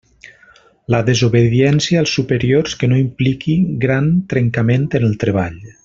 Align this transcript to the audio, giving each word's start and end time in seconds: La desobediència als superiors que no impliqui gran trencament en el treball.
La 0.93 1.01
desobediència 1.09 1.99
als 2.05 2.13
superiors 2.21 2.73
que 2.81 2.89
no 2.93 2.97
impliqui 3.03 3.57
gran 3.87 4.09
trencament 4.35 4.93
en 5.03 5.07
el 5.11 5.17
treball. 5.27 5.63